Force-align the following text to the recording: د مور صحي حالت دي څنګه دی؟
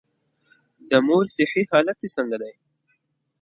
د 0.89 0.91
مور 1.07 1.25
صحي 1.35 1.61
حالت 1.71 1.97
دي 2.01 2.09
څنګه 2.15 2.37
دی؟ 2.41 2.53